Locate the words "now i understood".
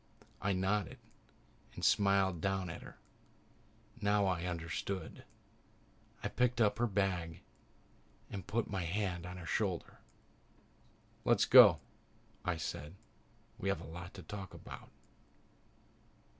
4.01-5.25